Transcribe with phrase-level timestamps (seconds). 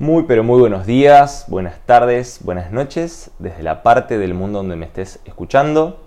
[0.00, 4.74] Muy pero muy buenos días, buenas tardes, buenas noches, desde la parte del mundo donde
[4.74, 6.00] me estés escuchando.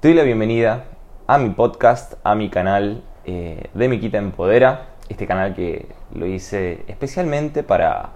[0.00, 0.86] Te doy la bienvenida
[1.28, 6.82] a mi podcast, a mi canal eh, de Miquita Empodera, este canal que lo hice
[6.88, 8.10] especialmente para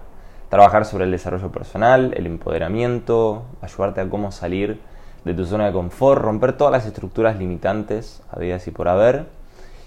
[0.49, 4.81] trabajar sobre el desarrollo personal, el empoderamiento, ayudarte a cómo salir
[5.23, 9.27] de tu zona de confort, romper todas las estructuras limitantes, habidas y por haber,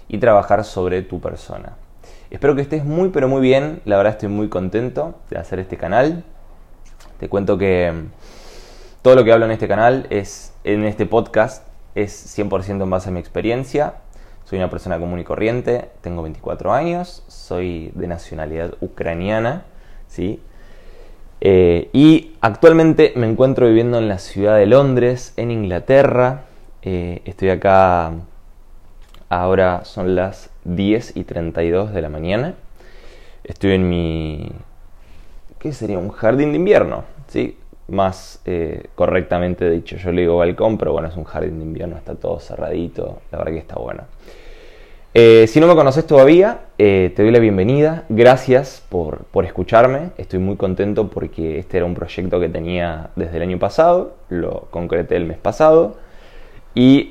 [0.07, 1.73] y trabajar sobre tu persona.
[2.31, 5.77] Espero que estés muy pero muy bien, la verdad estoy muy contento de hacer este
[5.77, 6.23] canal.
[7.19, 8.11] Te cuento que mm,
[9.01, 13.09] todo lo que hablo en este canal es en este podcast es 100% en base
[13.09, 13.95] a mi experiencia.
[14.45, 19.63] Soy una persona común y corriente, tengo 24 años, soy de nacionalidad ucraniana,
[20.07, 20.39] ¿sí?
[21.41, 26.43] Eh, y actualmente me encuentro viviendo en la ciudad de Londres, en Inglaterra.
[26.83, 28.11] Eh, estoy acá,
[29.29, 32.55] ahora son las 10 y 32 de la mañana.
[33.43, 34.51] Estoy en mi...
[35.59, 35.97] ¿Qué sería?
[35.97, 37.57] Un jardín de invierno, ¿sí?
[37.87, 41.97] Más eh, correctamente dicho, yo le digo balcón, pero bueno, es un jardín de invierno,
[41.97, 44.03] está todo cerradito, la verdad que está bueno.
[45.15, 48.05] Eh, si no me conoces todavía, eh, te doy la bienvenida.
[48.09, 50.11] Gracias por, por, escucharme.
[50.17, 54.13] Estoy muy contento porque este era un proyecto que tenía desde el año pasado.
[54.29, 55.97] Lo concreté el mes pasado.
[56.75, 57.09] Y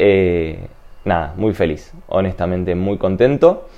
[1.04, 3.68] nada, muy feliz, honestamente muy contento.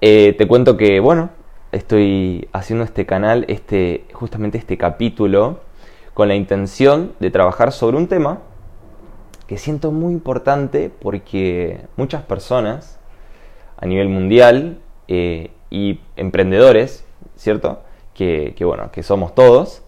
[0.00, 1.30] Eh, te cuento que, bueno,
[1.72, 5.60] estoy haciendo este canal, este, justamente este capítulo,
[6.14, 8.40] con la intención de trabajar sobre un tema
[9.46, 12.98] que siento muy importante porque muchas personas
[13.76, 17.04] a nivel mundial eh, y emprendedores,
[17.36, 17.80] ¿cierto?
[18.14, 19.82] Que, bueno, que somos todos,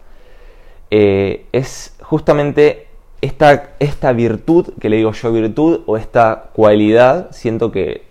[0.90, 2.88] eh, es justamente
[3.22, 8.04] esta, esta virtud, que le digo yo virtud, o esta cualidad, siento que,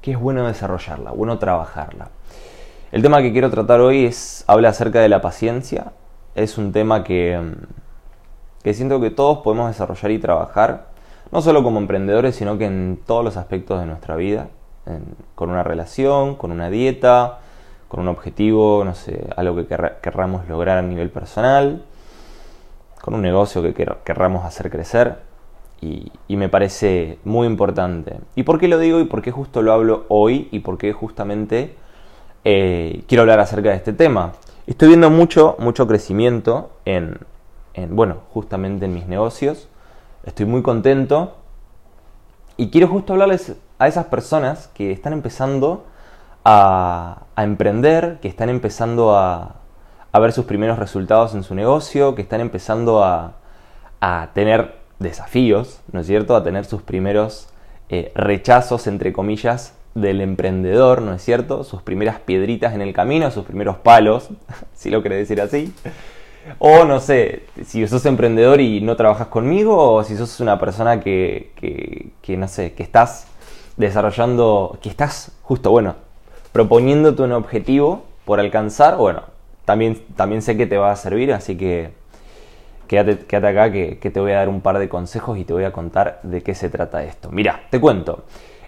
[0.00, 2.08] que es bueno desarrollarla, bueno trabajarla.
[2.90, 5.92] El tema que quiero tratar hoy es, habla acerca de la paciencia.
[6.34, 7.38] Es un tema que,
[8.64, 10.86] que siento que todos podemos desarrollar y trabajar,
[11.30, 14.48] no solo como emprendedores, sino que en todos los aspectos de nuestra vida,
[15.34, 17.40] con una relación, con una dieta,
[17.88, 19.66] con un objetivo, no sé, algo que
[20.00, 21.84] querramos lograr a nivel personal,
[23.00, 23.74] con un negocio que
[24.04, 25.18] querramos hacer crecer
[25.80, 28.18] y, me parece muy importante.
[28.34, 30.92] ¿Y por qué lo digo y por qué justo lo hablo hoy y por qué
[30.92, 31.74] justamente
[32.44, 34.32] eh, quiero hablar acerca de este tema?
[34.66, 37.18] Estoy viendo mucho, mucho crecimiento en,
[37.88, 39.68] bueno, justamente en mis negocios.
[40.24, 41.36] Estoy muy contento
[42.56, 45.84] y quiero justo hablarles a esas personas que están empezando
[46.44, 49.59] a emprender, que están empezando a,
[50.12, 53.36] a ver sus primeros resultados en su negocio, que están empezando a,
[54.34, 56.34] tener desafíos, ¿no es cierto?
[56.34, 57.48] A tener sus primeros
[57.90, 61.64] eh, rechazos, entre comillas, del emprendedor, ¿no es cierto?
[61.64, 64.30] Sus primeras piedritas en el camino, sus primeros palos,
[64.74, 65.74] si lo querés decir así.
[66.58, 71.00] O no sé, si sos emprendedor y no trabajas conmigo, o si sos una persona
[71.00, 73.26] que, que, que no sé, que estás
[73.76, 75.96] desarrollando, que estás justo, bueno,
[76.52, 79.24] proponiéndote un objetivo por alcanzar, bueno,
[79.64, 81.90] también, sé que te va a servir, así que
[82.88, 85.72] quédate, acá que, te voy a dar un par de consejos y te voy a
[85.72, 87.30] contar de qué se trata esto.
[87.30, 88.24] Mira, te cuento.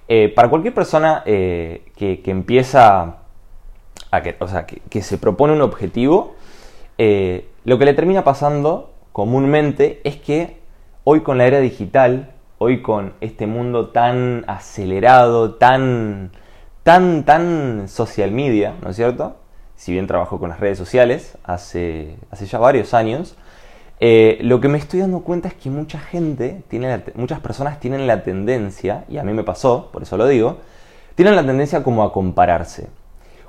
[0.09, 3.17] Eh, para cualquier persona eh, que, empieza
[4.11, 6.35] a que, o sea, que, se propone un objetivo,
[6.99, 10.59] eh, lo que le termina pasando comúnmente es que
[11.05, 16.31] hoy con la era digital, hoy con este mundo tan acelerado, tan,
[16.83, 19.37] tan, tan social media, ¿no es cierto?
[19.82, 23.34] Si bien trabajo con las redes sociales hace, hace ya varios años,
[23.98, 28.06] eh, lo que me estoy dando cuenta es que mucha gente, tiene muchas personas tienen
[28.06, 30.59] la tendencia, y a mí me pasó, por eso lo digo,
[31.16, 32.91] tienen la tendencia como a compararse,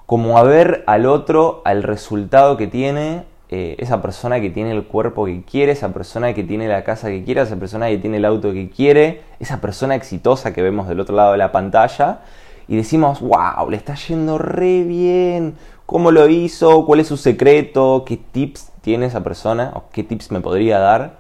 [0.07, 4.85] como a ver al otro, al resultado que tiene, eh, esa persona que tiene el
[4.85, 8.17] cuerpo que quiere, esa persona que tiene la casa que quiere, esa persona que tiene
[8.17, 12.21] el auto que quiere, esa persona exitosa que vemos del otro lado de la pantalla,
[12.67, 15.55] y decimos, wow, le está yendo re bien,
[15.85, 20.31] cómo lo hizo, cuál es su secreto, qué tips tiene esa persona o qué tips
[20.31, 21.17] me podría dar,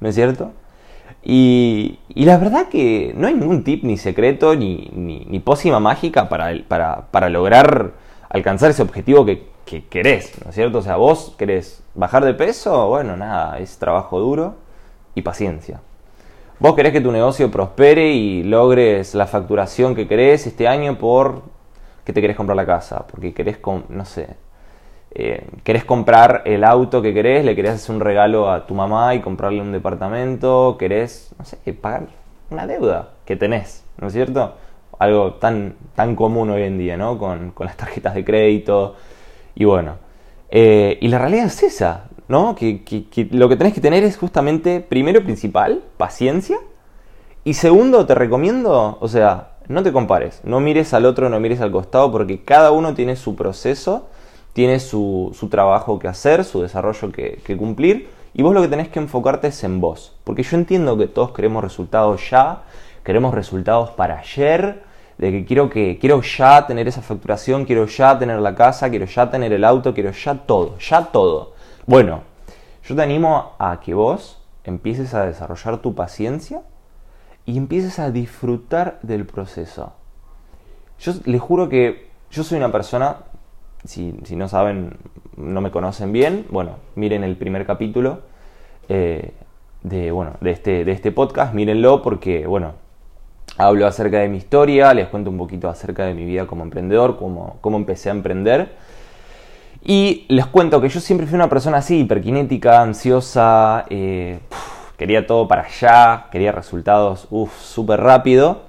[0.00, 0.52] ¿no es cierto?
[1.22, 6.52] Y, la verdad que no hay ningún tip ni secreto ni, ni, pócima mágica para,
[7.10, 7.94] para, lograr
[8.28, 10.78] alcanzar ese objetivo que, que, querés, ¿no es cierto?
[10.78, 14.54] O sea, vos querés bajar de peso, bueno, nada, es trabajo duro
[15.16, 15.80] y paciencia.
[16.58, 21.42] Vos querés que tu negocio prospere y logres la facturación que querés este año por
[22.06, 23.58] que te querés comprar la casa, porque querés,
[23.88, 24.28] no sé,
[25.10, 29.14] eh, querés comprar el auto que querés, le querés hacer un regalo a tu mamá
[29.14, 32.06] y comprarle un departamento, querés, no sé, pagar
[32.50, 34.54] una deuda que tenés, ¿no es cierto?
[35.00, 37.18] Algo tan, tan común hoy en día, ¿no?
[37.18, 38.94] Con, las tarjetas de crédito.
[39.54, 39.96] Y bueno,
[40.48, 42.54] Eh, y la realidad es esa, ¿no?
[42.54, 42.82] Que,
[43.32, 46.58] lo que tenés que tener es justamente, primero principal, paciencia.
[47.44, 51.60] Y segundo, te recomiendo, o sea, no te compares, no mires al otro, no mires
[51.60, 54.08] al costado, porque cada uno tiene su proceso,
[54.52, 58.08] tiene su, trabajo que hacer, su desarrollo que, que cumplir.
[58.34, 60.14] Y vos lo que tenés que enfocarte es en vos.
[60.24, 62.62] Porque yo entiendo que todos queremos resultados ya,
[63.02, 64.82] queremos resultados para ayer,
[65.18, 69.06] de que quiero que quiero ya tener esa facturación, quiero ya tener la casa, quiero
[69.06, 71.54] ya tener el auto, quiero ya todo, ya todo.
[71.86, 72.20] Bueno,
[72.84, 76.62] yo te animo a que vos empieces a desarrollar tu paciencia
[77.46, 79.92] y empieces a disfrutar del proceso.
[80.98, 83.18] Yo les juro que yo soy una persona,
[83.84, 84.96] si, no saben,
[85.36, 88.20] no me conocen bien, bueno, miren el primer capítulo
[88.88, 89.32] eh,
[89.82, 92.72] de, bueno, de, este, de este podcast, mírenlo porque, bueno,
[93.56, 97.16] hablo acerca de mi historia, les cuento un poquito acerca de mi vida como emprendedor,
[97.16, 98.74] cómo, cómo empecé a emprender.
[99.84, 104.40] Y les cuento que yo siempre fui una persona así, hiperkinética, ansiosa, eh,
[104.96, 107.28] quería todo para allá, quería resultados
[107.58, 108.62] súper rápido.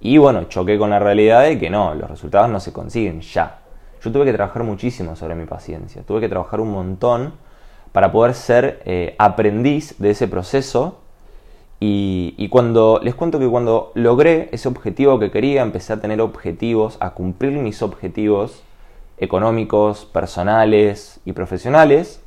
[0.00, 3.58] Y bueno, choqué con la realidad de que no, los resultados no se consiguen ya.
[4.02, 7.34] Yo tuve que trabajar muchísimo sobre mi paciencia, tuve que trabajar un montón
[7.92, 11.00] para poder ser eh, aprendiz de ese proceso
[11.82, 16.98] y, cuando les cuento que cuando logré ese objetivo que quería, empecé a tener objetivos,
[17.00, 18.62] a cumplir mis objetivos
[19.16, 22.22] económicos, personales y profesionales,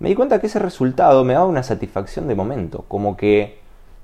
[0.00, 3.60] me di cuenta que ese resultado me daba una satisfacción de momento, como que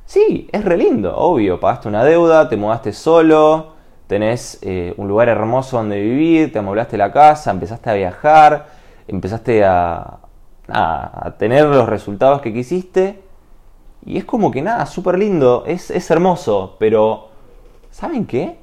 [0.06, 3.74] sí, es re lindo, obvio, pagaste una deuda, te mudaste solo,
[4.06, 8.66] tenés eh, un lugar hermoso donde vivir, te amoblaste la casa, empezaste a viajar,
[9.08, 10.18] empezaste a,
[10.68, 13.24] a tener los resultados que quisiste
[14.06, 17.28] y es como que nada, súper lindo, es, es hermoso, pero
[17.90, 18.58] ¿saben qué?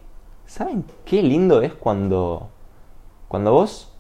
[0.46, 2.50] ¿Saben qué lindo es cuando,
[3.28, 3.92] cuando vos,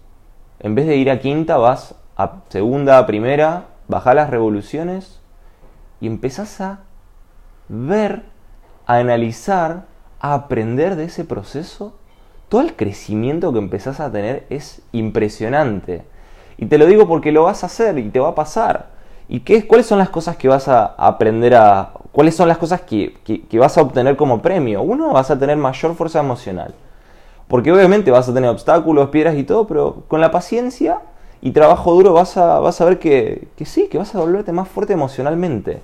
[0.59, 5.21] en vez de ir a quinta, vas a segunda, a primera, bajás las revoluciones
[5.99, 6.79] y empezás a
[7.69, 8.23] ver,
[8.85, 9.85] a analizar,
[10.19, 11.93] a aprender de ese proceso?
[12.49, 16.03] Todo el crecimiento que empezás a tener es impresionante.
[16.57, 18.89] Y te lo digo porque lo vas a hacer y te va a pasar.
[19.29, 21.93] ¿Y qué, cuáles son las cosas que vas a aprender a...
[22.11, 23.13] cuáles son las cosas que,
[23.53, 24.81] vas a obtener como premio?
[24.81, 26.73] Uno, vas a tener mayor fuerza emocional.
[27.47, 30.99] Porque obviamente vas a tener obstáculos, piedras y todo, pero con la paciencia
[31.41, 34.67] y trabajo duro vas a, vas a ver que, sí, que vas a volverte más
[34.67, 35.81] fuerte emocionalmente.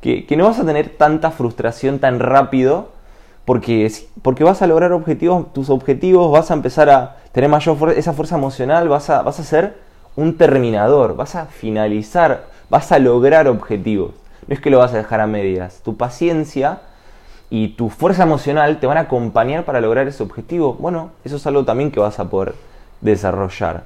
[0.00, 2.88] Que, no vas a tener tanta frustración tan rápido
[3.44, 3.90] porque,
[4.22, 8.36] porque vas a lograr objetivos, tus objetivos, vas a empezar a tener mayor esa fuerza
[8.36, 9.76] emocional, vas a, vas a ser
[10.16, 14.12] un terminador, vas a finalizar vas a lograr objetivos.
[14.46, 15.80] No es que lo vas a dejar a medias.
[15.84, 16.80] Tu paciencia
[17.50, 20.74] y tu fuerza emocional te van a acompañar para lograr ese objetivo.
[20.74, 22.54] Bueno, eso es algo también que vas a poder
[23.00, 23.84] desarrollar.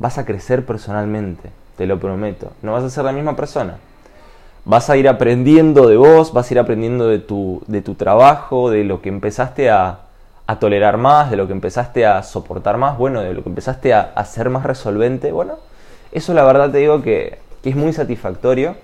[0.00, 2.50] Vas a crecer personalmente, te lo prometo.
[2.62, 3.76] No vas a ser la misma persona.
[4.64, 8.70] Vas a ir aprendiendo de vos, vas a ir aprendiendo de tu, de tu trabajo,
[8.70, 10.00] de lo que empezaste a,
[10.48, 13.94] a tolerar más, de lo que empezaste a soportar más, bueno, de lo que empezaste
[13.94, 15.30] a, a ser más resolvente.
[15.30, 15.54] Bueno,
[16.10, 18.76] eso la verdad te digo que que es muy satisfactorio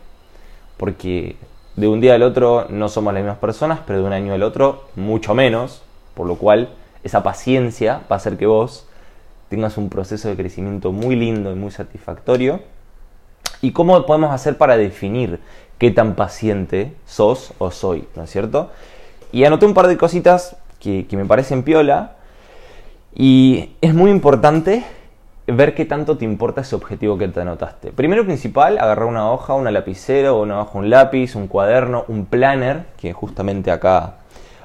[0.76, 1.36] porque
[1.76, 4.42] de un día al otro no somos las mismas personas, pero de un año al
[4.42, 5.82] otro mucho menos,
[6.14, 6.70] por lo cual
[7.04, 8.86] esa paciencia va a hacer que vos
[9.48, 12.60] tengas un proceso de crecimiento muy lindo y muy satisfactorio.
[13.62, 15.40] ¿Y cómo podemos hacer para definir
[15.78, 18.06] qué tan paciente sos o soy?
[18.16, 18.70] ¿No es cierto?
[19.32, 22.16] Y anoté un par de cositas que, que me parecen piola.
[23.14, 24.84] Y es muy importante
[25.46, 27.92] ver qué tanto te importa ese objetivo que te anotaste.
[27.92, 32.26] Primero principal, agarrar una hoja, una lapicera o una hoja, un lápiz, un cuaderno, un
[32.26, 34.16] planner, que justamente acá,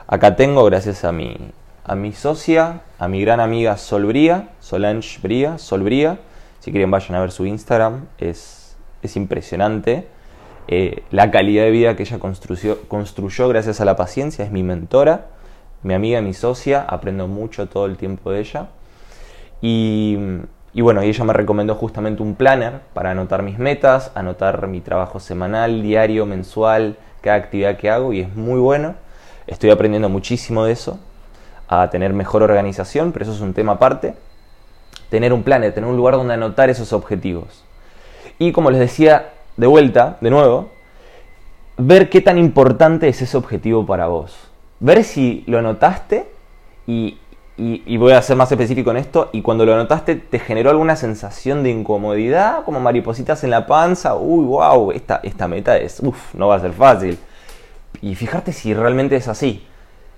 [0.07, 1.37] acá tengo gracias a mi,
[1.83, 6.19] a mi socia, a mi gran amiga Solbría, Solange Bría, Solbría.
[6.59, 10.07] Si quieren vayan a ver su Instagram, es, es impresionante.
[10.67, 15.27] Eh, la calidad de vida que ella construyó, gracias a la paciencia, es mi mentora,
[15.83, 18.67] mi amiga, mi socia, aprendo mucho todo el tiempo de ella.
[19.61, 20.17] Y
[20.73, 25.19] y bueno, ella me recomendó justamente un planner para anotar mis metas, anotar mi trabajo
[25.19, 28.95] semanal, diario, mensual, cada actividad que hago y es muy bueno.
[29.47, 30.97] Estoy aprendiendo muchísimo de eso,
[31.71, 34.13] a tener mejor organización, pero eso es un tema aparte.
[35.09, 37.63] Tener un planner, tener un lugar donde anotar esos objetivos.
[38.37, 40.69] Y como les decía, de vuelta, de nuevo,
[41.77, 44.37] ver qué tan importante es ese objetivo para vos.
[44.81, 46.27] Ver si lo anotaste
[46.85, 47.17] y
[47.97, 51.63] voy a ser más específico en esto, y cuando lo notaste, ¿te generó alguna sensación
[51.63, 52.65] de incomodidad?
[52.65, 56.59] Como maripositas en la panza, uy, wow, esta, esta meta es, uff, no va a
[56.59, 57.17] ser fácil.
[58.01, 59.65] Y fijarte si realmente es así.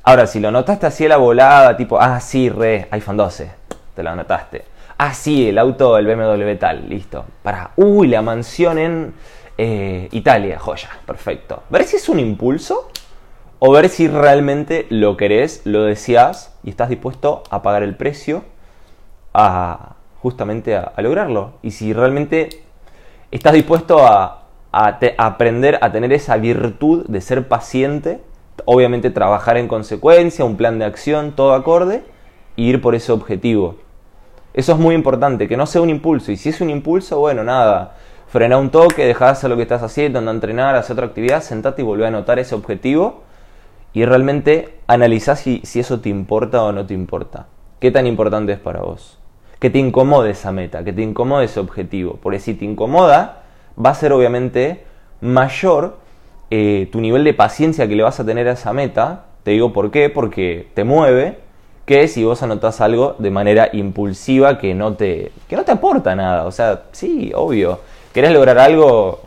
[0.04, 3.52] Ahora, si lo notaste así la volada, tipo, ah, sí, re, iPhone 12,
[3.96, 4.66] te lo anotaste.
[4.98, 7.26] Ah, sí, el auto, el BMW tal, listo.
[7.42, 9.14] Para, uy, la mansión en
[9.58, 11.64] eh, Italia, joya, perfecto.
[11.70, 12.90] Ver si es un impulso
[13.60, 18.44] o ver si realmente lo querés, lo deseas y estás dispuesto a pagar el precio
[19.34, 21.54] a justamente a, lograrlo.
[21.62, 22.50] Y si realmente
[23.32, 24.40] estás dispuesto a,
[25.18, 28.22] aprender a tener esa virtud de ser paciente,
[28.66, 32.04] obviamente trabajar en consecuencia, un plan de acción, todo acorde,
[32.58, 33.76] e ir por ese objetivo.
[34.54, 36.32] Eso es muy importante, que no sea un impulso.
[36.32, 37.96] Y si es un impulso, bueno, nada,
[38.28, 41.08] frena un toque, deja de hacer lo que estás haciendo, anda a entrenar, hacer otra
[41.08, 43.24] actividad, sentate y volvé a anotar ese objetivo
[43.94, 47.48] y realmente analizás si, si eso te importa o no te importa.
[47.80, 49.20] ¿Qué tan importante es para vos?
[49.60, 52.20] Que te incomode esa meta, que te incomode ese objetivo.
[52.22, 53.44] Porque si te incomoda,
[53.84, 54.84] va a ser obviamente
[55.22, 55.98] mayor
[56.50, 59.26] eh, tu nivel de paciencia que le vas a tener a esa meta.
[59.44, 61.38] Te digo por qué, porque te mueve,
[61.86, 66.16] que si vos anotás algo de manera impulsiva que no te, que no te aporta
[66.16, 66.46] nada.
[66.46, 67.80] O sea, sí, obvio.
[68.14, 69.22] ¿Querés lograr algo?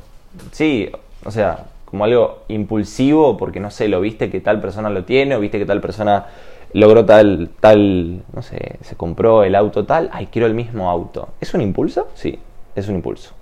[0.52, 0.90] Sí,
[1.24, 5.34] o sea, como algo impulsivo porque no sé, lo viste que tal persona lo tiene
[5.34, 6.26] o viste que tal persona
[6.72, 11.28] logró tal, tal, no sé, se compró el auto tal, ay, quiero el mismo auto.
[11.40, 12.08] ¿Es un impulso?
[12.14, 12.38] Sí,
[12.74, 13.35] es un impulso.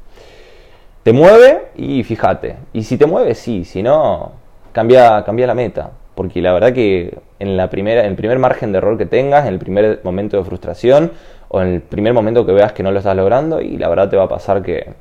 [1.04, 2.56] Te mueve y fíjate.
[2.72, 4.32] Y si te mueve, sí, si no,
[4.72, 5.92] cambia, cambia la meta.
[6.16, 9.52] Porque la verdad que en, la primera, el primer margen de error que tengas, en
[9.52, 11.12] el primer momento de frustración,
[11.48, 14.08] o en el primer momento que veas que no lo estás logrando, y la verdad
[14.08, 14.94] te va a pasar que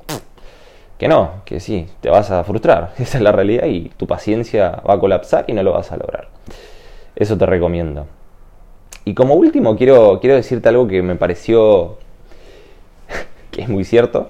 [1.03, 4.81] que no, que sí, te vas a frustrar, esa es la realidad y tu paciencia
[4.88, 6.29] va a colapsar y no lo vas a lograr.
[7.13, 8.07] Eso te recomiendo.
[9.03, 11.98] Y como último quiero, quiero decirte algo que me pareció
[13.51, 14.29] que es muy cierto.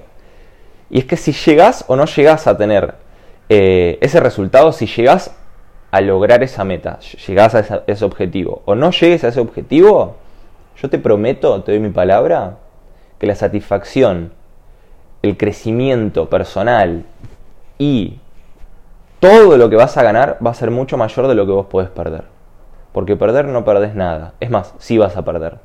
[0.94, 2.94] Y es que si llegas o no llegas a tener
[3.50, 5.36] eh, ese resultado, si llegas
[5.90, 10.18] a lograr esa meta, llegas a ese objetivo o no llegues a ese objetivo,
[10.80, 12.58] yo te prometo, te doy mi palabra,
[13.18, 14.34] que la satisfacción
[15.24, 17.06] el crecimiento personal
[17.80, 18.20] y
[19.20, 21.66] todo lo que vas a ganar va a ser mucho mayor de lo que vos
[21.66, 22.26] podés perder.
[22.92, 24.34] Porque perder no perdés nada.
[24.40, 25.58] Es más, sí vas a perder.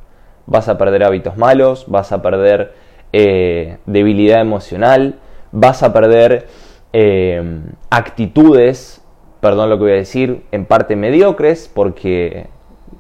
[0.47, 5.17] Vas a perder hábitos malos, vas a perder eh, debilidad emocional,
[5.53, 6.47] vas a perder
[6.93, 7.61] eh,
[7.91, 9.03] actitudes,
[9.41, 12.47] perdón lo que voy a decir, en parte mediocres, porque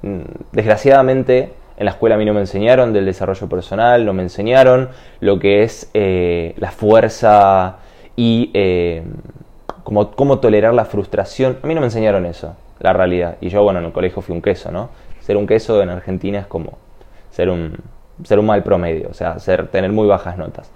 [0.03, 0.21] mm,
[0.53, 4.89] desgraciadamente en la escuela a mí no me enseñaron del desarrollo personal, no me enseñaron
[5.21, 7.77] lo que es eh, la fuerza
[8.17, 9.05] y eh,
[9.85, 11.59] cómo, cómo, tolerar la frustración.
[11.63, 13.37] A mí no me enseñaron eso, la realidad.
[13.41, 14.91] Y yo, bueno, en el colegio fui un queso, ¿no?
[15.21, 16.79] Ser un queso en Argentina es como
[17.31, 17.77] ser un,
[18.25, 19.37] ser un mal promedio, o sea,
[19.71, 20.71] tener muy bajas notas.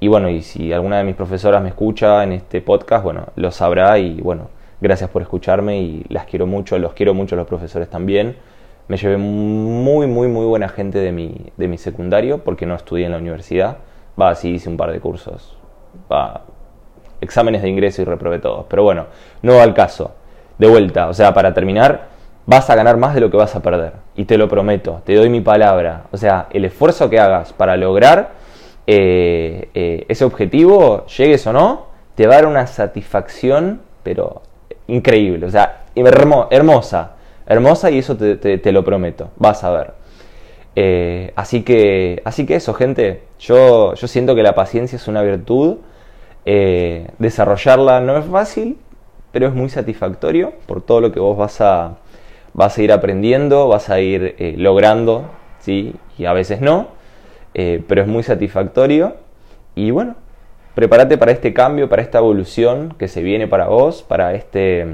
[0.00, 3.50] Y bueno, y si alguna de mis profesoras me escucha en este podcast, bueno, lo
[3.50, 4.48] sabrá y bueno,
[4.80, 8.36] gracias por escucharme y las quiero mucho, los quiero mucho los profesores también
[8.90, 13.06] me llevé muy, muy, muy buena gente de mi, de mi secundario porque no estudié
[13.06, 13.76] en la universidad.
[14.20, 15.56] Va, sí hice un par de cursos.
[16.10, 16.42] Va,
[17.20, 18.66] exámenes de ingreso y reprobé todos.
[18.68, 19.06] Pero bueno,
[19.42, 20.16] no va al caso.
[20.58, 22.08] De vuelta, o sea, para terminar,
[22.50, 23.92] vas a ganar más de lo que vas a perder.
[24.16, 26.06] Y te lo prometo, te doy mi palabra.
[26.10, 28.32] O sea, el esfuerzo que hagas para lograr
[28.88, 34.42] eh, eh, ese objetivo, llegues o no, te va a dar una satisfacción, pero
[34.88, 35.46] increíble.
[35.46, 37.12] O sea, hermosa
[37.46, 39.92] hermosa y eso te, lo prometo, vas a ver.
[40.74, 45.22] Eh, así, que, así que eso, gente, yo, yo siento que la paciencia es una
[45.22, 45.78] virtud,
[46.44, 48.76] desarrollarla no es fácil,
[49.30, 51.96] pero es muy satisfactorio por todo lo que vos vas a,
[52.52, 55.94] vas a ir aprendiendo, vas a ir eh, logrando, ¿sí?
[56.18, 56.88] y a veces no,
[57.52, 59.16] pero es muy satisfactorio.
[59.74, 60.16] Y bueno,
[60.74, 64.86] prepárate para este cambio, para esta evolución que se viene para vos, para este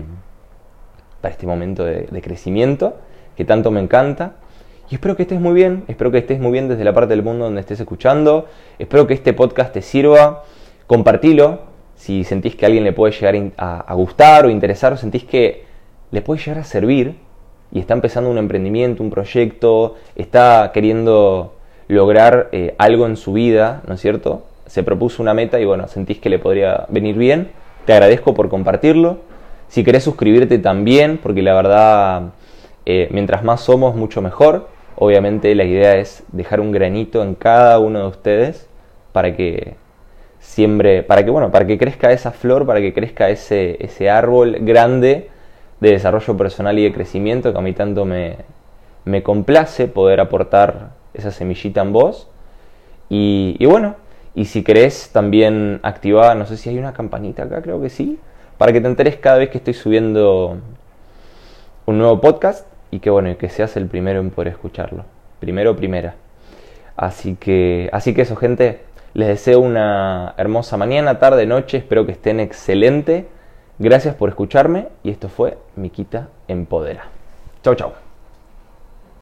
[1.20, 2.96] para este momento de, crecimiento
[3.36, 4.34] que tanto me encanta.
[4.88, 7.22] Y espero que estés muy bien, espero que estés muy bien desde la parte del
[7.22, 8.46] mundo donde estés escuchando.
[8.78, 10.44] Espero que este podcast te sirva.
[10.86, 11.62] Compartilo
[11.96, 15.64] si sentís que a alguien le puede llegar a, gustar o interesar o sentís que
[16.12, 17.16] le puede llegar a servir
[17.76, 21.52] y está empezando un emprendimiento, un proyecto, está queriendo
[21.88, 24.44] lograr eh, algo en su vida, ¿no es cierto?
[24.64, 27.50] Se propuso una meta y bueno, sentís que le podría venir bien.
[27.84, 29.18] Te agradezco por compartirlo.
[29.68, 32.22] Si querés suscribirte también, porque la verdad,
[32.86, 34.68] eh, mientras más somos, mucho mejor.
[34.94, 38.70] Obviamente la idea es dejar un granito en cada uno de ustedes
[39.12, 39.74] para que
[40.40, 44.56] siempre, para que bueno, para que crezca esa flor, para que crezca ese, ese árbol
[44.60, 45.28] grande
[45.80, 48.36] de desarrollo personal y de crecimiento que a mí tanto me,
[49.04, 52.28] me complace poder aportar esa semillita en vos.
[53.08, 53.96] Y, y bueno,
[54.34, 58.18] y si querés también activar, no sé si hay una campanita acá, creo que sí
[58.58, 60.56] para que te enteres cada vez que estoy subiendo
[61.84, 65.04] un nuevo podcast y que bueno, que seas el primero en poder escucharlo.
[65.40, 66.14] Primero, primera.
[66.96, 68.80] Así que, así que eso, gente.
[69.12, 71.78] Les deseo una hermosa mañana, tarde, noche.
[71.78, 73.26] Espero que estén excelente.
[73.78, 77.10] Gracias por escucharme y esto fue Miquita Empodera.
[77.62, 78.05] Chau, chau.